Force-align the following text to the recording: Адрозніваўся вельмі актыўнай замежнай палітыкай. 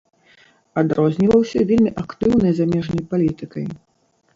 Адрозніваўся 0.83 1.59
вельмі 1.75 1.95
актыўнай 2.05 2.51
замежнай 2.65 3.03
палітыкай. 3.17 3.75